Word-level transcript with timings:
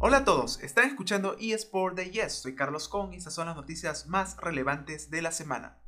Hola 0.00 0.18
a 0.18 0.24
todos, 0.24 0.62
están 0.62 0.86
escuchando 0.86 1.36
eSport 1.40 1.96
de 1.96 2.12
Yes, 2.12 2.34
soy 2.34 2.54
Carlos 2.54 2.88
Con 2.88 3.12
y 3.12 3.16
estas 3.16 3.34
son 3.34 3.46
las 3.46 3.56
noticias 3.56 4.06
más 4.06 4.36
relevantes 4.36 5.10
de 5.10 5.22
la 5.22 5.32
semana. 5.32 5.82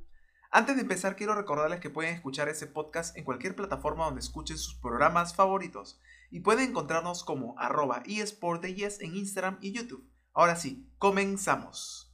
Antes 0.50 0.74
de 0.74 0.82
empezar 0.82 1.14
quiero 1.14 1.36
recordarles 1.36 1.79
que 1.79 1.90
pueden 1.90 2.16
escuchar 2.16 2.48
ese 2.48 2.66
podcast 2.66 3.16
en 3.16 3.23
cualquier 3.23 3.54
plataforma 3.54 4.06
donde 4.06 4.18
escuchen 4.18 4.59
sus 4.59 4.74
programas 4.74 5.37
favoritos 5.37 6.01
y 6.32 6.41
pueden 6.41 6.70
encontrarnos 6.70 7.23
como 7.23 7.56
arroba 7.56 8.02
eSport 8.04 8.60
de 8.60 8.74
Yes 8.74 9.01
en 9.01 9.15
Instagram 9.15 9.59
y 9.60 9.70
YouTube. 9.70 10.04
Ahora 10.32 10.56
sí, 10.56 10.92
comenzamos. 10.98 12.12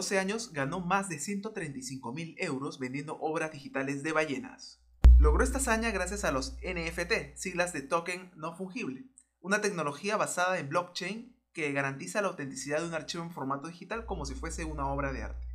12 0.00 0.18
años 0.18 0.54
ganó 0.54 0.80
más 0.80 1.10
de 1.10 1.18
135 1.18 2.14
mil 2.14 2.34
euros 2.38 2.78
vendiendo 2.78 3.18
obras 3.20 3.52
digitales 3.52 4.02
de 4.02 4.12
ballenas. 4.12 4.80
Logró 5.18 5.44
esta 5.44 5.58
hazaña 5.58 5.90
gracias 5.90 6.24
a 6.24 6.32
los 6.32 6.56
NFT, 6.62 7.36
siglas 7.36 7.74
de 7.74 7.82
token 7.82 8.30
no 8.34 8.56
fungible, 8.56 9.04
una 9.42 9.60
tecnología 9.60 10.16
basada 10.16 10.58
en 10.58 10.70
blockchain 10.70 11.36
que 11.52 11.70
garantiza 11.72 12.22
la 12.22 12.28
autenticidad 12.28 12.80
de 12.80 12.88
un 12.88 12.94
archivo 12.94 13.24
en 13.24 13.30
formato 13.30 13.68
digital 13.68 14.06
como 14.06 14.24
si 14.24 14.34
fuese 14.34 14.64
una 14.64 14.88
obra 14.88 15.12
de 15.12 15.22
arte. 15.22 15.46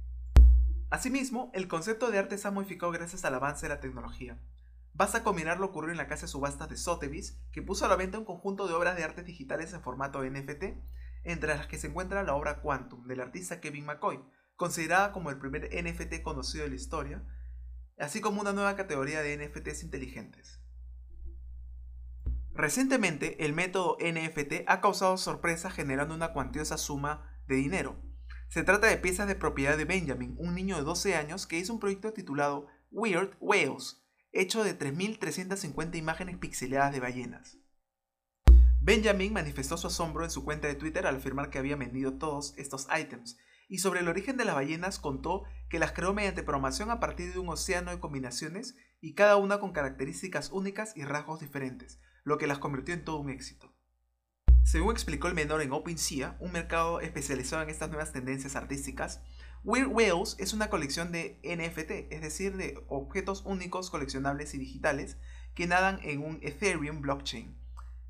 Asimismo, 0.91 1.49
el 1.55 1.67
concepto 1.67 2.11
de 2.11 2.19
arte 2.19 2.37
se 2.37 2.47
ha 2.47 2.51
modificado 2.51 2.91
gracias 2.91 3.25
al 3.25 3.33
avance 3.33 3.65
de 3.65 3.73
la 3.73 3.79
tecnología. 3.79 4.39
Basta 4.93 5.23
combinar 5.23 5.59
lo 5.59 5.65
ocurrido 5.65 5.93
en 5.93 5.97
la 5.97 6.07
casa 6.07 6.27
de 6.27 6.31
subastas 6.31 6.69
de 6.69 6.77
Sotheby's, 6.77 7.41
que 7.51 7.63
puso 7.63 7.85
a 7.85 7.87
la 7.87 7.95
venta 7.95 8.19
un 8.19 8.25
conjunto 8.25 8.67
de 8.67 8.75
obras 8.75 8.95
de 8.95 9.05
arte 9.05 9.23
digitales 9.23 9.73
en 9.73 9.81
formato 9.81 10.23
NFT 10.23 10.65
entre 11.25 11.55
las 11.55 11.67
que 11.67 11.77
se 11.77 11.87
encuentra 11.87 12.23
la 12.23 12.35
obra 12.35 12.61
Quantum 12.61 13.05
del 13.07 13.19
artista 13.19 13.59
Kevin 13.59 13.85
McCoy, 13.85 14.19
considerada 14.55 15.11
como 15.11 15.29
el 15.29 15.37
primer 15.37 15.69
NFT 15.73 16.21
conocido 16.21 16.63
de 16.63 16.69
la 16.69 16.75
historia, 16.75 17.23
así 17.97 18.21
como 18.21 18.41
una 18.41 18.53
nueva 18.53 18.75
categoría 18.75 19.21
de 19.21 19.37
NFTs 19.37 19.83
inteligentes. 19.83 20.61
Recientemente, 22.53 23.43
el 23.43 23.51
método 23.51 23.97
NFT 23.99 24.63
ha 24.67 24.79
causado 24.79 25.17
sorpresa 25.17 25.69
generando 25.69 26.15
una 26.15 26.31
cuantiosa 26.31 26.77
suma 26.77 27.29
de 27.47 27.55
dinero. 27.55 28.01
Se 28.47 28.63
trata 28.63 28.87
de 28.87 28.97
piezas 28.97 29.27
de 29.27 29.35
propiedad 29.35 29.77
de 29.77 29.83
Benjamin, 29.83 30.35
un 30.37 30.55
niño 30.55 30.77
de 30.77 30.83
12 30.83 31.15
años 31.15 31.47
que 31.47 31.57
hizo 31.57 31.73
un 31.73 31.79
proyecto 31.79 32.13
titulado 32.13 32.67
Weird 32.91 33.35
Whales, 33.41 34.05
hecho 34.31 34.63
de 34.63 34.77
3.350 34.77 35.97
imágenes 35.97 36.37
pixeladas 36.37 36.93
de 36.93 37.01
ballenas. 37.01 37.57
Benjamin 38.85 39.33
manifestó 39.33 39.77
su 39.77 39.87
asombro 39.87 40.23
en 40.23 40.29
su 40.29 40.45
cuenta 40.45 40.67
de 40.67 40.75
Twitter 40.75 41.07
al 41.07 41.15
afirmar 41.15 41.49
que 41.49 41.57
había 41.57 41.75
vendido 41.75 42.19
todos 42.19 42.53
estos 42.55 42.87
ítems, 42.95 43.35
y 43.67 43.79
sobre 43.79 44.01
el 44.01 44.07
origen 44.07 44.37
de 44.37 44.45
las 44.45 44.53
ballenas 44.53 44.99
contó 44.99 45.41
que 45.69 45.79
las 45.79 45.91
creó 45.91 46.13
mediante 46.13 46.43
programación 46.43 46.91
a 46.91 46.99
partir 46.99 47.33
de 47.33 47.39
un 47.39 47.49
océano 47.49 47.89
de 47.89 47.99
combinaciones 47.99 48.75
y 49.01 49.15
cada 49.15 49.37
una 49.37 49.59
con 49.59 49.73
características 49.73 50.51
únicas 50.51 50.95
y 50.95 51.03
rasgos 51.03 51.39
diferentes, 51.39 51.99
lo 52.23 52.37
que 52.37 52.45
las 52.45 52.59
convirtió 52.59 52.93
en 52.93 53.03
todo 53.03 53.17
un 53.17 53.31
éxito. 53.31 53.73
Según 54.61 54.91
explicó 54.91 55.27
el 55.29 55.33
menor 55.33 55.63
en 55.63 55.71
OpenSea, 55.71 56.37
un 56.39 56.51
mercado 56.51 57.01
especializado 57.01 57.63
en 57.63 57.71
estas 57.71 57.89
nuevas 57.89 58.11
tendencias 58.11 58.55
artísticas, 58.55 59.19
Weird 59.63 59.87
Whales 59.87 60.35
es 60.37 60.53
una 60.53 60.69
colección 60.69 61.11
de 61.11 61.39
NFT, 61.43 62.13
es 62.13 62.21
decir, 62.21 62.55
de 62.55 62.77
objetos 62.87 63.41
únicos, 63.47 63.89
coleccionables 63.89 64.53
y 64.53 64.59
digitales 64.59 65.17
que 65.55 65.65
nadan 65.65 65.99
en 66.03 66.21
un 66.21 66.37
Ethereum 66.43 67.01
blockchain 67.01 67.64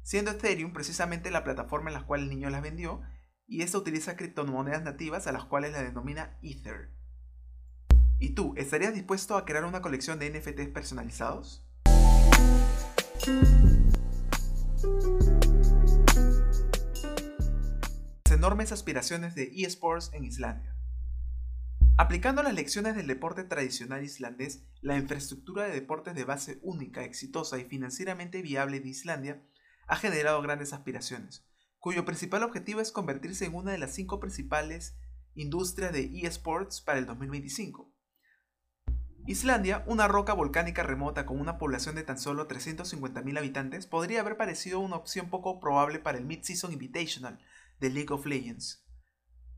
siendo 0.05 0.29
Ethereum 0.29 0.71
precisamente 0.71 1.31
la 1.31 1.43
plataforma 1.43 1.89
en 1.89 1.95
la 1.95 2.05
cual 2.05 2.21
el 2.21 2.29
niño 2.29 2.51
las 2.51 2.61
vendió, 2.61 3.01
y 3.47 3.63
esta 3.63 3.79
utiliza 3.79 4.16
criptomonedas 4.16 4.83
nativas 4.83 5.25
a 5.25 5.31
las 5.31 5.45
cuales 5.45 5.71
la 5.71 5.81
denomina 5.81 6.38
Ether. 6.43 6.91
¿Y 8.19 8.35
tú, 8.35 8.53
estarías 8.55 8.93
dispuesto 8.93 9.35
a 9.35 9.45
crear 9.45 9.66
una 9.66 9.81
colección 9.81 10.19
de 10.19 10.29
NFTs 10.29 10.69
personalizados? 10.69 11.67
Las 18.25 18.31
enormes 18.31 18.72
aspiraciones 18.72 19.33
de 19.33 19.51
eSports 19.55 20.11
en 20.13 20.23
Islandia. 20.23 20.75
Aplicando 21.97 22.43
las 22.43 22.53
lecciones 22.53 22.95
del 22.95 23.07
deporte 23.07 23.43
tradicional 23.43 24.03
islandés, 24.03 24.67
la 24.81 24.97
infraestructura 24.97 25.63
de 25.63 25.73
deportes 25.73 26.13
de 26.13 26.25
base 26.25 26.59
única, 26.61 27.03
exitosa 27.03 27.57
y 27.57 27.63
financieramente 27.63 28.43
viable 28.43 28.79
de 28.81 28.89
Islandia 28.89 29.41
ha 29.88 29.96
generado 29.96 30.41
grandes 30.41 30.73
aspiraciones, 30.73 31.46
cuyo 31.79 32.06
principal 32.06 32.44
objetivo 32.44 32.81
es 32.81 32.91
convertirse 32.91 33.46
en 33.46 33.56
una 33.56 33.72
de 33.72 33.78
las 33.78 33.94
cinco 33.94 34.19
principales 34.19 34.96
industrias 35.35 35.94
de 35.94 36.09
eSports 36.23 36.81
para 36.81 37.00
el 37.00 37.06
2025. 37.06 37.91
Islandia, 39.28 39.84
una 39.88 40.07
roca 40.07 40.34
volcánica 40.34 40.84
remota 40.84 41.25
con 41.25 41.40
una 41.40 41.57
población 41.57 41.96
de 41.96 42.03
tan 42.03 42.19
solo 42.19 42.47
350.000 42.47 43.38
habitantes, 43.38 43.88
podría 43.88 44.22
haber 44.22 44.38
parecido 44.38 44.79
una 44.79 44.97
opción 44.97 45.29
poco 45.31 45.59
probable 45.59 45.97
para 45.97 46.19
el 46.19 46.25
Mid-Season 46.25 46.72
Invitational 46.72 47.40
de 47.79 47.90
League 47.90 48.13
of 48.13 48.28
Legends 48.28 48.85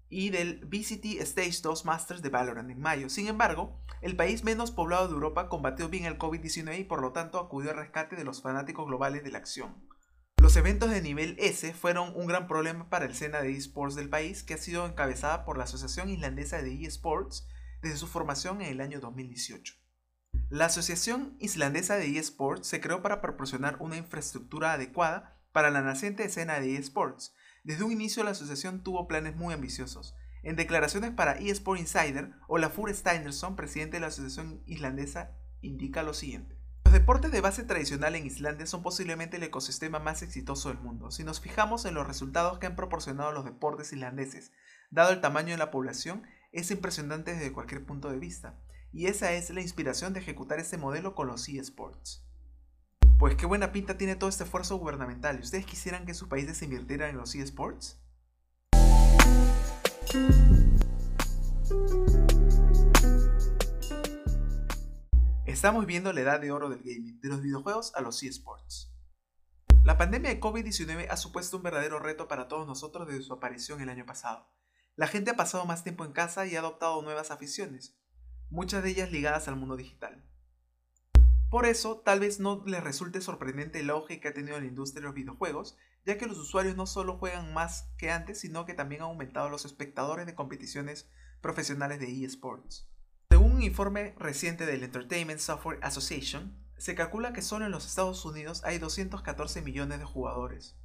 y 0.10 0.30
del 0.30 0.66
VCT 0.66 1.22
Stage 1.22 1.60
2 1.62 1.84
Masters 1.84 2.22
de 2.22 2.30
Valorant 2.30 2.72
en 2.72 2.80
mayo. 2.80 3.10
Sin 3.10 3.28
embargo, 3.28 3.78
el 4.02 4.16
país 4.16 4.44
menos 4.44 4.72
poblado 4.72 5.08
de 5.08 5.14
Europa 5.14 5.50
combatió 5.50 5.90
bien 5.90 6.06
el 6.06 6.18
COVID-19 6.18 6.80
y 6.80 6.84
por 6.86 7.02
lo 7.02 7.12
tanto 7.12 7.40
acudió 7.40 7.72
al 7.72 7.78
rescate 7.78 8.16
de 8.16 8.24
los 8.24 8.42
fanáticos 8.42 8.88
globales 8.88 9.24
de 9.24 9.32
la 9.32 9.40
acción. 9.40 9.76
Los 10.48 10.56
eventos 10.56 10.90
de 10.90 11.02
nivel 11.02 11.36
S 11.40 11.74
fueron 11.74 12.14
un 12.16 12.26
gran 12.26 12.48
problema 12.48 12.90
para 12.90 13.04
el 13.04 13.12
escena 13.12 13.42
de 13.42 13.52
esports 13.52 13.96
del 13.96 14.08
país, 14.08 14.44
que 14.44 14.54
ha 14.54 14.58
sido 14.58 14.86
encabezada 14.86 15.44
por 15.44 15.58
la 15.58 15.66
Asociación 15.66 16.08
Islandesa 16.08 16.62
de 16.62 16.86
eSports 16.86 17.50
desde 17.82 17.98
su 17.98 18.08
formación 18.08 18.62
en 18.62 18.70
el 18.70 18.80
año 18.80 19.02
2018. 19.02 19.74
La 20.50 20.68
Asociación 20.68 21.36
Islandesa 21.42 21.98
de 21.98 22.18
eSports 22.18 22.66
se 22.66 22.80
creó 22.80 23.02
para 23.02 23.20
proporcionar 23.20 23.76
una 23.82 23.98
infraestructura 23.98 24.72
adecuada 24.72 25.38
para 25.52 25.70
la 25.70 25.82
naciente 25.82 26.24
escena 26.24 26.62
de 26.62 26.78
eSports. 26.78 27.36
Desde 27.66 27.84
un 27.84 27.92
inicio 27.92 28.24
la 28.24 28.32
asociación 28.32 28.84
tuvo 28.84 29.06
planes 29.06 29.36
muy 29.36 29.54
ambiciosos. 29.54 30.16
En 30.44 30.56
declaraciones 30.56 31.12
para 31.12 31.34
eSport 31.34 31.78
Insider, 31.78 32.32
Olafur 32.48 32.96
Steinerson, 32.96 33.58
presidente 33.58 33.98
de 33.98 34.00
la 34.00 34.08
Asociación 34.08 34.64
Islandesa, 34.66 35.36
indica 35.60 36.04
lo 36.04 36.14
siguiente. 36.14 36.58
Deportes 36.98 37.32
de 37.32 37.42
base 37.42 37.64
tradicional 37.64 38.16
en 38.16 38.26
Islandia 38.26 38.66
son 38.66 38.82
posiblemente 38.82 39.38
el 39.38 39.44
ecosistema 39.44 40.00
más 40.00 40.24
exitoso 40.24 40.70
del 40.70 40.80
mundo. 40.80 41.12
Si 41.12 41.24
nos 41.24 41.40
fijamos 41.40 41.86
en 41.86 41.94
los 41.94 42.08
resultados 42.08 42.58
que 42.58 42.66
han 42.66 42.76
proporcionado 42.76 43.32
los 43.32 43.46
deportes 43.46 43.94
islandeses, 43.94 44.52
dado 44.90 45.12
el 45.12 45.22
tamaño 45.22 45.52
de 45.52 45.58
la 45.58 45.70
población, 45.70 46.24
es 46.52 46.72
impresionante 46.72 47.36
desde 47.36 47.54
cualquier 47.54 47.86
punto 47.86 48.10
de 48.10 48.18
vista. 48.18 48.60
Y 48.92 49.06
esa 49.06 49.32
es 49.34 49.52
la 49.52 49.62
inspiración 49.62 50.14
de 50.14 50.22
ejecutar 50.22 50.58
este 50.58 50.80
modelo 50.80 51.14
con 51.14 51.28
los 51.28 51.48
eSports. 51.48 52.26
Pues 53.20 53.36
qué 53.36 53.46
buena 53.46 53.72
pinta 53.72 54.00
tiene 54.00 54.16
todo 54.16 54.32
este 54.32 54.46
esfuerzo 54.46 54.78
gubernamental. 54.78 55.40
¿Ustedes 55.40 55.68
quisieran 55.68 56.08
que 56.08 56.16
sus 56.16 56.28
países 56.28 56.58
se 56.58 56.66
invirtieran 56.66 57.12
en 57.12 57.18
los 57.18 57.36
eSports? 57.36 58.02
Estamos 65.58 65.88
viendo 65.88 66.14
la 66.14 66.22
edad 66.22 66.40
de 66.40 66.52
oro 66.52 66.70
del 66.70 66.84
gaming, 66.84 67.20
de 67.20 67.30
los 67.30 67.42
videojuegos 67.42 67.92
a 67.96 68.02
los 68.02 68.22
eSports. 68.22 68.94
La 69.84 69.98
pandemia 69.98 70.30
de 70.30 70.40
COVID-19 70.40 71.08
ha 71.10 71.18
supuesto 71.18 71.58
un 71.58 71.64
verdadero 71.64 71.98
reto 71.98 72.28
para 72.28 72.48
todos 72.48 72.68
nosotros 72.68 73.08
desde 73.08 73.24
su 73.24 73.34
aparición 73.34 73.82
el 73.82 73.90
año 73.90 74.06
pasado. 74.06 74.48
La 74.96 75.08
gente 75.08 75.32
ha 75.32 75.36
pasado 75.36 75.66
más 75.66 75.84
tiempo 75.84 76.06
en 76.06 76.12
casa 76.12 76.46
y 76.46 76.56
ha 76.56 76.60
adoptado 76.60 77.02
nuevas 77.02 77.32
aficiones, 77.32 77.98
muchas 78.52 78.84
de 78.84 78.92
ellas 78.92 79.12
ligadas 79.12 79.48
al 79.48 79.56
mundo 79.56 79.78
digital. 79.78 80.24
Por 81.50 81.66
eso, 81.66 82.02
tal 82.06 82.20
vez 82.20 82.40
no 82.40 82.64
les 82.68 82.84
resulte 82.84 83.20
sorprendente 83.20 83.80
el 83.80 83.90
auge 83.90 84.20
que 84.20 84.28
ha 84.28 84.36
tenido 84.36 84.60
la 84.60 84.68
industria 84.68 85.02
de 85.02 85.08
los 85.08 85.16
videojuegos, 85.16 85.76
ya 86.06 86.20
que 86.20 86.28
los 86.28 86.38
usuarios 86.38 86.76
no 86.76 86.86
solo 86.86 87.18
juegan 87.18 87.56
más 87.56 87.90
que 87.98 88.12
antes, 88.12 88.40
sino 88.42 88.68
que 88.68 88.76
también 88.76 89.02
han 89.02 89.08
aumentado 89.08 89.50
los 89.50 89.66
espectadores 89.66 90.28
de 90.28 90.36
competiciones 90.36 91.10
profesionales 91.42 92.00
de 92.00 92.24
eSports 92.24 92.88
un 93.58 93.64
informe 93.64 94.14
reciente 94.20 94.68
del 94.68 94.84
Entertainment 94.84 95.40
Software 95.40 95.80
Association, 95.82 96.56
se 96.78 96.94
calcula 96.94 97.34
que 97.34 97.42
solo 97.42 97.66
en 97.66 97.72
los 97.72 97.88
Estados 97.88 98.24
Unidos 98.24 98.62
hay 98.64 98.78
214 98.78 99.64
millones 99.64 99.98
de 99.98 100.06
jugadores 100.06 100.76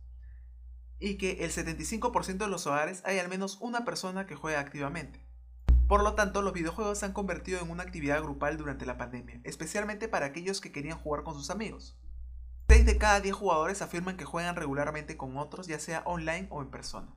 y 0.98 1.18
que 1.18 1.44
el 1.44 1.50
75% 1.50 2.38
de 2.38 2.48
los 2.48 2.66
hogares 2.66 3.02
hay 3.04 3.18
al 3.18 3.28
menos 3.28 3.58
una 3.60 3.84
persona 3.84 4.26
que 4.26 4.36
juega 4.36 4.58
activamente. 4.58 5.22
Por 5.86 6.02
lo 6.02 6.14
tanto, 6.14 6.40
los 6.40 6.54
videojuegos 6.54 7.00
se 7.00 7.04
han 7.04 7.12
convertido 7.12 7.60
en 7.60 7.68
una 7.68 7.82
actividad 7.82 8.22
grupal 8.22 8.56
durante 8.56 8.86
la 8.86 8.96
pandemia, 8.96 9.42
especialmente 9.44 10.08
para 10.08 10.24
aquellos 10.24 10.62
que 10.62 10.72
querían 10.72 10.96
jugar 10.96 11.24
con 11.24 11.34
sus 11.34 11.50
amigos. 11.50 11.98
6 12.70 12.86
de 12.86 12.96
cada 12.96 13.20
10 13.20 13.34
jugadores 13.34 13.82
afirman 13.82 14.16
que 14.16 14.24
juegan 14.24 14.56
regularmente 14.56 15.18
con 15.18 15.36
otros, 15.36 15.66
ya 15.66 15.78
sea 15.78 16.04
online 16.06 16.46
o 16.48 16.62
en 16.62 16.70
persona. 16.70 17.14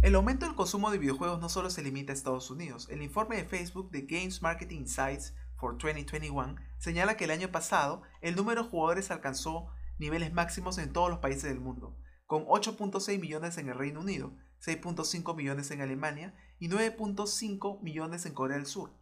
El 0.00 0.14
aumento 0.14 0.46
del 0.46 0.54
consumo 0.54 0.92
de 0.92 0.98
videojuegos 0.98 1.40
no 1.40 1.48
solo 1.48 1.70
se 1.70 1.82
limita 1.82 2.12
a 2.12 2.14
Estados 2.14 2.52
Unidos. 2.52 2.88
El 2.88 3.02
informe 3.02 3.36
de 3.36 3.44
Facebook 3.44 3.90
de 3.90 4.02
Games 4.02 4.42
Marketing 4.42 4.82
Insights 4.82 5.34
for 5.56 5.72
2021 5.72 6.54
señala 6.78 7.16
que 7.16 7.24
el 7.24 7.32
año 7.32 7.50
pasado 7.50 8.02
el 8.20 8.36
número 8.36 8.62
de 8.62 8.68
jugadores 8.68 9.10
alcanzó 9.10 9.66
niveles 9.98 10.32
máximos 10.32 10.78
en 10.78 10.92
todos 10.92 11.10
los 11.10 11.18
países 11.18 11.42
del 11.42 11.58
mundo, 11.58 11.96
con 12.26 12.44
8.6 12.44 13.18
millones 13.18 13.58
en 13.58 13.70
el 13.70 13.74
Reino 13.74 13.98
Unido, 13.98 14.36
6.5 14.64 15.34
millones 15.34 15.72
en 15.72 15.80
Alemania 15.80 16.32
y 16.60 16.68
9.5 16.68 17.82
millones 17.82 18.24
en 18.24 18.34
Corea 18.34 18.56
del 18.56 18.66
Sur. 18.66 18.94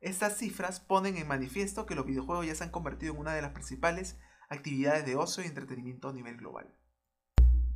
Estas 0.00 0.38
cifras 0.38 0.80
ponen 0.80 1.18
en 1.18 1.28
manifiesto 1.28 1.84
que 1.84 1.94
los 1.94 2.06
videojuegos 2.06 2.46
ya 2.46 2.54
se 2.54 2.64
han 2.64 2.70
convertido 2.70 3.12
en 3.12 3.20
una 3.20 3.34
de 3.34 3.42
las 3.42 3.52
principales 3.52 4.16
actividades 4.48 5.04
de 5.04 5.14
ocio 5.14 5.44
y 5.44 5.46
entretenimiento 5.46 6.08
a 6.08 6.14
nivel 6.14 6.38
global. 6.38 6.74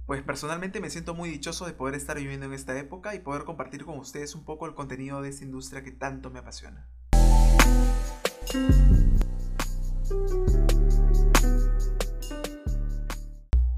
Pues 0.07 0.21
personalmente 0.23 0.81
me 0.81 0.91
siento 0.91 1.15
muy 1.15 1.31
dichoso 1.31 1.65
de 1.65 1.75
poder 1.75 1.95
estar 1.95 2.17
viviendo 2.17 2.47
en 2.47 2.53
esta 2.53 2.77
época 2.77 3.15
y 3.15 3.21
poder 3.21 3.45
compartir 3.45 3.85
con 3.85 3.99
ustedes 3.99 4.35
un 4.35 4.45
poco 4.45 4.67
el 4.67 4.75
contenido 4.75 5.23
de 5.23 5.29
esta 5.29 5.45
industria 5.45 5.85
que 5.85 5.93
tanto 5.93 6.29
me 6.29 6.41
apasiona. 6.41 6.89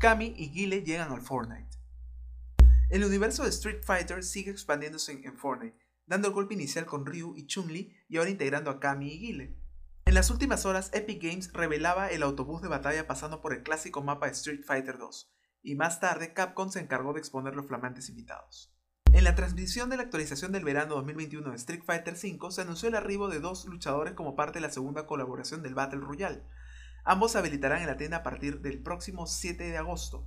Kami 0.01 0.35
y 0.37 0.51
Guile 0.51 0.83
llegan 0.83 1.13
al 1.13 1.21
Fortnite. 1.21 1.69
El 2.89 3.05
universo 3.05 3.43
de 3.45 3.51
Street 3.51 3.83
Fighter 3.83 4.25
sigue 4.25 4.51
expandiéndose 4.51 5.13
en 5.13 5.37
Fortnite, 5.37 5.79
dando 6.07 6.29
el 6.29 6.35
golpe 6.35 6.55
inicial 6.55 6.87
con 6.87 7.05
Ryu 7.05 7.35
y 7.37 7.47
Chun-Li 7.47 7.95
y 8.09 8.17
ahora 8.17 8.31
integrando 8.31 8.71
a 8.71 8.81
Kami 8.81 9.09
y 9.09 9.19
Guile. 9.19 9.57
En 10.07 10.15
las 10.15 10.31
últimas 10.31 10.65
horas, 10.65 10.91
Epic 10.95 11.23
Games 11.23 11.53
revelaba 11.53 12.09
el 12.09 12.23
autobús 12.23 12.63
de 12.63 12.69
batalla 12.69 13.07
pasando 13.07 13.41
por 13.41 13.55
el 13.55 13.63
clásico 13.63 14.03
mapa 14.03 14.27
de 14.27 14.33
Street 14.33 14.63
Fighter 14.65 14.99
2, 14.99 15.31
y 15.65 15.75
más 15.75 15.99
tarde 15.99 16.35
Capcom 16.35 16.71
se 16.71 16.79
encargó 16.79 17.15
de 17.15 17.19
exponer 17.19 17.57
los 17.57 17.67
flamantes 17.67 18.09
invitados. 18.11 18.71
En 19.13 19.25
la 19.25 19.35
transmisión 19.35 19.91
de 19.91 19.97
la 19.97 20.03
actualización 20.03 20.53
del 20.53 20.65
verano 20.65 20.97
2021 20.97 21.51
de 21.51 21.57
Street 21.57 21.83
Fighter 21.85 22.15
V 22.15 22.51
se 22.51 22.61
anunció 22.61 22.89
el 22.89 22.95
arribo 22.95 23.29
de 23.29 23.41
dos 23.41 23.65
luchadores 23.65 24.15
como 24.15 24.37
parte 24.37 24.59
de 24.59 24.67
la 24.67 24.73
segunda 24.73 25.07
colaboración 25.07 25.63
del 25.63 25.75
Battle 25.75 26.01
Royale. 26.01 26.43
Ambos 27.05 27.33
se 27.33 27.39
habilitarán 27.39 27.81
en 27.81 27.87
la 27.87 27.97
tienda 27.97 28.19
a 28.19 28.23
partir 28.23 28.61
del 28.61 28.83
próximo 28.83 29.27
7 29.27 29.65
de 29.65 29.77
agosto. 29.79 30.27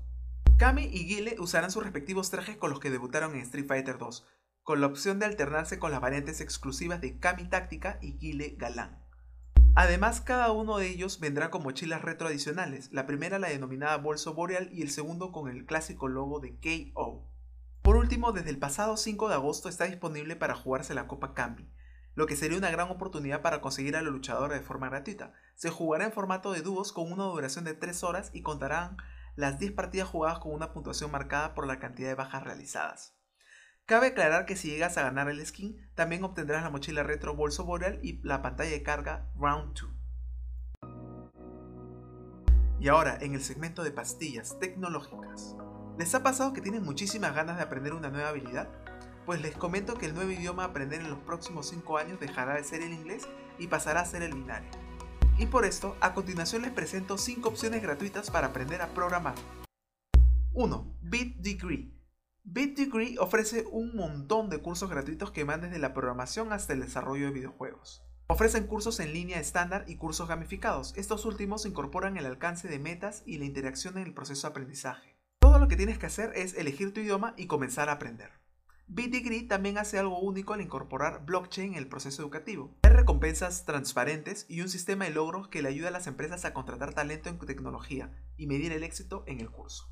Kami 0.58 0.86
y 0.86 1.06
Guile 1.06 1.36
usarán 1.40 1.70
sus 1.70 1.84
respectivos 1.84 2.32
trajes 2.32 2.58
con 2.58 2.72
los 2.72 2.80
que 2.80 2.90
debutaron 2.90 3.36
en 3.36 3.42
Street 3.42 3.68
Fighter 3.68 4.00
2, 4.00 4.26
con 4.64 4.82
la 4.82 4.88
opción 4.88 5.20
de 5.20 5.28
alternarse 5.28 5.78
con 5.78 5.92
las 5.92 6.02
variantes 6.02 6.42
exclusivas 6.42 7.00
de 7.00 7.20
Kami 7.20 7.48
Táctica 7.48 8.00
y 8.02 8.18
Guile 8.18 8.56
Galán. 8.58 9.07
Además, 9.80 10.22
cada 10.22 10.52
uno 10.52 10.80
de 10.80 10.88
ellos 10.88 11.20
vendrá 11.20 11.52
con 11.52 11.62
mochilas 11.62 12.02
retro 12.02 12.28
adicionales, 12.28 12.92
la 12.92 13.06
primera 13.06 13.38
la 13.38 13.50
denominada 13.50 13.96
Bolso 13.98 14.34
Boreal 14.34 14.70
y 14.74 14.82
el 14.82 14.90
segundo 14.90 15.32
con 15.32 15.52
el 15.52 15.68
clásico 15.68 16.08
logo 16.08 16.40
de 16.40 16.58
KO. 16.58 17.30
Por 17.84 17.96
último, 17.96 18.32
desde 18.32 18.50
el 18.50 18.58
pasado 18.58 18.98
5 18.98 19.30
de 19.30 19.36
agosto 19.36 19.70
está 19.70 19.86
disponible 19.86 20.36
para 20.36 20.56
jugarse 20.56 20.96
la 20.96 21.06
Copa 21.06 21.36
Kami, 21.36 21.72
lo 22.16 22.26
que 22.26 22.36
sería 22.36 22.58
una 22.58 22.72
gran 22.72 22.90
oportunidad 22.90 23.44
para 23.44 23.62
conseguir 23.62 23.96
a 23.96 24.02
los 24.02 24.12
luchadores 24.12 24.58
de 24.58 24.66
forma 24.66 24.90
gratuita. 24.90 25.34
Se 25.54 25.70
jugará 25.70 26.06
en 26.06 26.12
formato 26.12 26.54
de 26.54 26.64
dúos 26.64 26.92
con 26.92 27.12
una 27.12 27.26
duración 27.26 27.64
de 27.64 27.76
3 27.76 28.04
horas 28.04 28.32
y 28.34 28.42
contarán 28.42 28.98
las 29.36 29.60
10 29.60 29.74
partidas 29.74 30.10
jugadas 30.10 30.40
con 30.40 30.54
una 30.54 30.74
puntuación 30.74 31.12
marcada 31.12 31.54
por 31.54 31.68
la 31.68 31.78
cantidad 31.78 32.10
de 32.10 32.16
bajas 32.16 32.44
realizadas. 32.44 33.17
Cabe 33.88 34.08
aclarar 34.08 34.46
que 34.46 34.58
si 34.58 34.70
llegas 34.70 34.98
a 34.98 35.04
ganar 35.04 35.30
el 35.30 35.46
skin, 35.46 35.80
también 35.96 36.22
obtendrás 36.26 36.62
la 36.62 36.70
mochila 36.70 37.04
retro 37.04 37.38
Bolso 37.38 37.64
Boreal 37.64 38.02
y 38.04 38.20
la 38.22 38.42
pantalla 38.42 38.72
de 38.72 38.84
carga 38.84 39.30
Round 39.40 39.80
2. 39.80 39.90
Y 42.82 42.90
ahora, 42.90 43.18
en 43.22 43.34
el 43.34 43.42
segmento 43.42 43.86
de 43.86 43.92
pastillas 43.92 44.60
tecnológicas. 44.60 45.56
¿Les 45.98 46.14
ha 46.14 46.22
pasado 46.22 46.52
que 46.52 46.60
tienen 46.60 46.84
muchísimas 46.84 47.34
ganas 47.34 47.56
de 47.56 47.64
aprender 47.64 47.94
una 47.94 48.10
nueva 48.10 48.28
habilidad? 48.28 48.68
Pues 49.26 49.42
les 49.42 49.56
comento 49.56 49.98
que 49.98 50.08
el 50.08 50.16
nuevo 50.16 50.32
idioma 50.32 50.64
a 50.64 50.68
aprender 50.68 51.00
en 51.00 51.10
los 51.10 51.20
próximos 51.20 51.70
5 51.70 51.98
años 51.98 52.20
dejará 52.20 52.56
de 52.56 52.66
ser 52.66 52.82
el 52.82 52.92
inglés 52.92 53.26
y 53.58 53.68
pasará 53.68 54.02
a 54.02 54.06
ser 54.06 54.22
el 54.22 54.36
binario. 54.36 54.70
Y 55.38 55.46
por 55.46 55.64
esto, 55.64 55.96
a 56.02 56.14
continuación 56.14 56.64
les 56.64 56.72
presento 56.72 57.18
5 57.18 57.48
opciones 57.48 57.82
gratuitas 57.82 58.32
para 58.32 58.48
aprender 58.48 58.82
a 58.82 58.88
programar. 58.88 59.36
1. 60.52 60.98
Bit 61.04 61.38
Degree 61.38 61.97
BitDegree 62.50 63.18
ofrece 63.20 63.66
un 63.70 63.94
montón 63.94 64.50
de 64.50 64.60
cursos 64.60 64.90
gratuitos 64.90 65.32
que 65.32 65.44
van 65.44 65.60
desde 65.60 65.80
la 65.80 65.94
programación 65.94 66.54
hasta 66.54 66.72
el 66.72 66.80
desarrollo 66.80 67.26
de 67.26 67.34
videojuegos. 67.34 68.06
Ofrecen 68.28 68.68
cursos 68.68 69.02
en 69.02 69.12
línea 69.12 69.42
estándar 69.42 69.84
y 69.86 69.98
cursos 69.98 70.30
gamificados. 70.30 70.94
Estos 70.96 71.26
últimos 71.26 71.66
incorporan 71.66 72.16
el 72.16 72.26
alcance 72.26 72.70
de 72.70 72.80
metas 72.80 73.22
y 73.26 73.38
la 73.38 73.44
interacción 73.44 73.98
en 73.98 74.06
el 74.06 74.14
proceso 74.14 74.48
de 74.48 74.52
aprendizaje. 74.52 75.18
Todo 75.40 75.60
lo 75.60 75.68
que 75.68 75.76
tienes 75.76 75.98
que 75.98 76.06
hacer 76.06 76.32
es 76.36 76.54
elegir 76.54 76.94
tu 76.94 77.02
idioma 77.02 77.34
y 77.36 77.48
comenzar 77.48 77.90
a 77.90 77.94
aprender. 77.94 78.32
BitDegree 78.88 79.44
también 79.44 79.78
hace 79.78 80.00
algo 80.00 80.22
único 80.22 80.54
al 80.54 80.62
incorporar 80.62 81.26
blockchain 81.26 81.74
en 81.74 81.78
el 81.78 81.90
proceso 81.90 82.22
educativo. 82.22 82.78
Hay 82.84 82.92
recompensas 82.92 83.66
transparentes 83.66 84.46
y 84.48 84.62
un 84.62 84.70
sistema 84.70 85.04
de 85.04 85.12
logros 85.12 85.50
que 85.50 85.62
le 85.62 85.68
ayuda 85.68 85.90
a 85.90 85.92
las 85.92 86.08
empresas 86.08 86.46
a 86.46 86.54
contratar 86.54 86.94
talento 86.94 87.28
en 87.28 87.40
tecnología 87.40 88.18
y 88.38 88.48
medir 88.48 88.72
el 88.72 88.84
éxito 88.84 89.26
en 89.28 89.42
el 89.42 89.52
curso. 89.52 89.92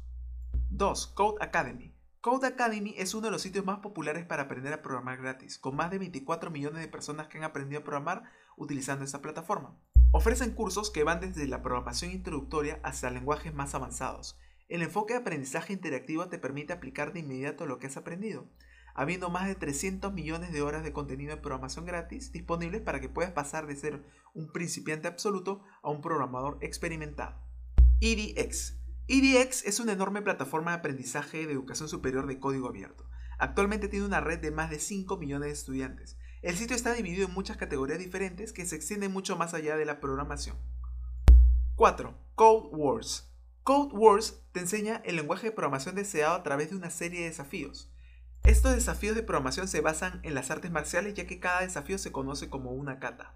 2. 0.70 1.08
Code 1.08 1.38
Academy. 1.42 1.95
Code 2.26 2.48
Academy 2.48 2.96
es 2.98 3.14
uno 3.14 3.28
de 3.28 3.32
los 3.32 3.44
sitios 3.44 3.66
más 3.66 3.82
populares 3.82 4.26
para 4.26 4.42
aprender 4.42 4.74
a 4.74 4.82
programar 4.82 5.22
gratis, 5.22 5.60
con 5.60 5.76
más 5.76 5.92
de 5.92 6.00
24 6.00 6.50
millones 6.50 6.82
de 6.82 6.88
personas 6.88 7.28
que 7.28 7.38
han 7.38 7.44
aprendido 7.44 7.82
a 7.82 7.84
programar 7.84 8.24
utilizando 8.58 9.06
esta 9.06 9.22
plataforma. 9.22 9.78
Ofrecen 10.12 10.56
cursos 10.56 10.90
que 10.90 11.04
van 11.04 11.20
desde 11.20 11.48
la 11.48 11.62
programación 11.62 12.10
introductoria 12.10 12.80
hasta 12.82 13.12
lenguajes 13.12 13.54
más 13.54 13.76
avanzados. 13.76 14.40
El 14.70 14.82
enfoque 14.82 15.14
de 15.14 15.20
aprendizaje 15.20 15.72
interactivo 15.72 16.28
te 16.28 16.40
permite 16.40 16.74
aplicar 16.74 17.14
de 17.14 17.20
inmediato 17.20 17.68
lo 17.68 17.78
que 17.78 17.86
has 17.86 17.96
aprendido, 17.96 18.50
habiendo 18.96 19.30
más 19.30 19.46
de 19.46 19.54
300 19.54 20.12
millones 20.12 20.52
de 20.52 20.64
horas 20.64 20.84
de 20.84 20.94
contenido 20.94 21.36
de 21.36 21.42
programación 21.44 21.86
gratis 21.86 22.32
disponibles 22.32 22.82
para 22.82 23.00
que 23.00 23.08
puedas 23.08 23.34
pasar 23.34 23.68
de 23.68 23.76
ser 23.76 24.04
un 24.34 24.52
principiante 24.52 25.08
absoluto 25.08 25.62
a 25.84 25.92
un 25.92 26.02
programador 26.02 26.58
experimentado. 26.62 27.36
EDX 28.02 28.84
EDX 29.08 29.66
es 29.66 29.80
una 29.80 29.94
enorme 29.94 30.24
plataforma 30.24 30.72
de 30.72 30.78
aprendizaje 30.78 31.46
de 31.46 31.54
educación 31.54 31.88
superior 31.88 32.26
de 32.26 32.40
código 32.40 32.68
abierto. 32.68 33.08
Actualmente 33.38 33.88
tiene 33.88 34.06
una 34.06 34.20
red 34.20 34.40
de 34.40 34.50
más 34.50 34.72
de 34.72 34.80
5 34.80 35.18
millones 35.18 35.48
de 35.48 35.54
estudiantes. 35.54 36.18
El 36.42 36.56
sitio 36.58 36.76
está 36.76 36.92
dividido 36.94 37.28
en 37.28 37.34
muchas 37.34 37.58
categorías 37.58 38.00
diferentes 38.00 38.52
que 38.52 38.66
se 38.66 38.76
extienden 38.76 39.14
mucho 39.14 39.36
más 39.36 39.54
allá 39.54 39.78
de 39.78 39.86
la 39.86 40.00
programación. 40.00 40.58
4. 41.76 42.18
Code 42.34 42.70
Wars. 42.72 43.32
Code 43.62 43.96
Wars 43.96 44.42
te 44.52 44.62
enseña 44.62 45.04
el 45.06 45.18
lenguaje 45.18 45.48
de 45.48 45.52
programación 45.52 45.94
deseado 45.94 46.34
a 46.34 46.42
través 46.42 46.72
de 46.72 46.76
una 46.76 46.90
serie 46.90 47.22
de 47.22 47.28
desafíos. 47.28 47.92
Estos 48.44 48.74
desafíos 48.74 49.16
de 49.16 49.22
programación 49.22 49.68
se 49.68 49.82
basan 49.82 50.20
en 50.24 50.34
las 50.34 50.50
artes 50.50 50.72
marciales 50.72 51.14
ya 51.14 51.28
que 51.28 51.40
cada 51.40 51.62
desafío 51.62 52.00
se 52.00 52.12
conoce 52.12 52.50
como 52.50 52.72
una 52.72 52.98
kata. 53.00 53.36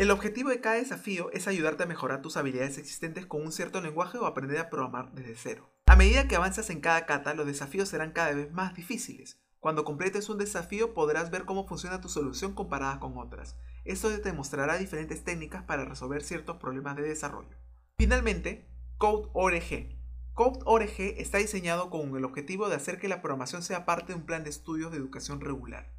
El 0.00 0.10
objetivo 0.10 0.48
de 0.48 0.62
cada 0.62 0.76
desafío 0.76 1.30
es 1.32 1.46
ayudarte 1.46 1.82
a 1.82 1.86
mejorar 1.86 2.22
tus 2.22 2.38
habilidades 2.38 2.78
existentes 2.78 3.26
con 3.26 3.42
un 3.42 3.52
cierto 3.52 3.82
lenguaje 3.82 4.16
o 4.16 4.24
aprender 4.24 4.56
a 4.56 4.70
programar 4.70 5.12
desde 5.12 5.36
cero. 5.36 5.70
A 5.84 5.94
medida 5.94 6.26
que 6.26 6.36
avanzas 6.36 6.70
en 6.70 6.80
cada 6.80 7.04
kata, 7.04 7.34
los 7.34 7.44
desafíos 7.44 7.90
serán 7.90 8.12
cada 8.12 8.32
vez 8.32 8.50
más 8.50 8.74
difíciles. 8.74 9.38
Cuando 9.58 9.84
completes 9.84 10.30
un 10.30 10.38
desafío 10.38 10.94
podrás 10.94 11.30
ver 11.30 11.44
cómo 11.44 11.68
funciona 11.68 12.00
tu 12.00 12.08
solución 12.08 12.54
comparada 12.54 12.98
con 12.98 13.18
otras. 13.18 13.58
Esto 13.84 14.08
te 14.22 14.32
mostrará 14.32 14.78
diferentes 14.78 15.22
técnicas 15.22 15.64
para 15.64 15.84
resolver 15.84 16.22
ciertos 16.22 16.56
problemas 16.56 16.96
de 16.96 17.02
desarrollo. 17.02 17.58
Finalmente, 17.98 18.70
CodeORG. 18.96 19.98
CodeORG 20.32 20.98
está 21.18 21.36
diseñado 21.36 21.90
con 21.90 22.16
el 22.16 22.24
objetivo 22.24 22.70
de 22.70 22.76
hacer 22.76 22.98
que 22.98 23.08
la 23.08 23.20
programación 23.20 23.62
sea 23.62 23.84
parte 23.84 24.14
de 24.14 24.18
un 24.18 24.24
plan 24.24 24.44
de 24.44 24.48
estudios 24.48 24.92
de 24.92 24.96
educación 24.96 25.42
regular. 25.42 25.92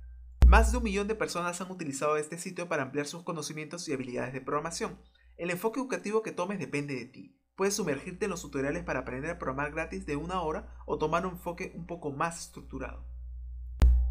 Más 0.51 0.69
de 0.69 0.79
un 0.79 0.83
millón 0.83 1.07
de 1.07 1.15
personas 1.15 1.61
han 1.61 1.71
utilizado 1.71 2.17
este 2.17 2.37
sitio 2.37 2.67
para 2.67 2.83
ampliar 2.83 3.07
sus 3.07 3.23
conocimientos 3.23 3.87
y 3.87 3.93
habilidades 3.93 4.33
de 4.33 4.41
programación. 4.41 4.99
El 5.37 5.49
enfoque 5.49 5.79
educativo 5.79 6.23
que 6.23 6.33
tomes 6.33 6.59
depende 6.59 6.93
de 6.93 7.05
ti. 7.05 7.39
Puedes 7.55 7.75
sumergirte 7.75 8.25
en 8.25 8.31
los 8.31 8.41
tutoriales 8.41 8.83
para 8.83 8.99
aprender 8.99 9.31
a 9.31 9.39
programar 9.39 9.71
gratis 9.71 10.05
de 10.05 10.17
una 10.17 10.41
hora 10.41 10.75
o 10.85 10.97
tomar 10.97 11.25
un 11.25 11.35
enfoque 11.35 11.71
un 11.73 11.87
poco 11.87 12.11
más 12.11 12.37
estructurado. 12.47 13.07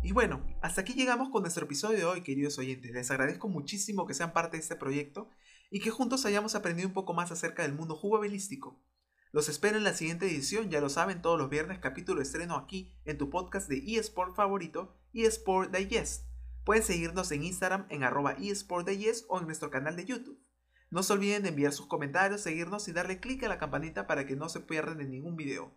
Y 0.02 0.12
bueno, 0.12 0.42
hasta 0.62 0.80
aquí 0.80 0.94
llegamos 0.94 1.28
con 1.28 1.42
nuestro 1.42 1.66
episodio 1.66 1.98
de 1.98 2.04
hoy, 2.06 2.22
queridos 2.22 2.58
oyentes. 2.58 2.90
Les 2.90 3.10
agradezco 3.10 3.50
muchísimo 3.50 4.06
que 4.06 4.14
sean 4.14 4.32
parte 4.32 4.56
de 4.56 4.62
este 4.62 4.76
proyecto 4.76 5.28
y 5.70 5.80
que 5.80 5.90
juntos 5.90 6.24
hayamos 6.24 6.54
aprendido 6.54 6.88
un 6.88 6.94
poco 6.94 7.12
más 7.12 7.30
acerca 7.30 7.64
del 7.64 7.74
mundo 7.74 7.96
jugabilístico. 7.96 8.82
Los 9.30 9.50
espero 9.50 9.76
en 9.76 9.84
la 9.84 9.92
siguiente 9.92 10.24
edición, 10.24 10.70
ya 10.70 10.80
lo 10.80 10.88
saben, 10.88 11.20
todos 11.20 11.38
los 11.38 11.50
viernes 11.50 11.80
capítulo 11.80 12.22
estreno 12.22 12.56
aquí 12.56 12.94
en 13.04 13.18
tu 13.18 13.28
podcast 13.28 13.68
de 13.68 13.76
eSport 13.76 14.34
favorito, 14.34 14.96
eSport 15.12 15.70
Digest. 15.76 16.29
Pueden 16.70 16.84
seguirnos 16.84 17.32
en 17.32 17.42
Instagram 17.42 17.86
en 17.88 18.04
arroba 18.04 18.36
eSportDayes 18.40 19.26
o 19.28 19.40
en 19.40 19.46
nuestro 19.46 19.72
canal 19.72 19.96
de 19.96 20.04
YouTube. 20.04 20.40
No 20.88 21.02
se 21.02 21.12
olviden 21.14 21.42
de 21.42 21.48
enviar 21.48 21.72
sus 21.72 21.88
comentarios, 21.88 22.42
seguirnos 22.42 22.86
y 22.86 22.92
darle 22.92 23.18
clic 23.18 23.42
a 23.42 23.48
la 23.48 23.58
campanita 23.58 24.06
para 24.06 24.24
que 24.24 24.36
no 24.36 24.48
se 24.48 24.60
pierdan 24.60 24.98
de 24.98 25.06
ningún 25.06 25.34
video. 25.34 25.76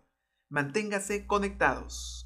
Manténgase 0.50 1.26
conectados. 1.26 2.23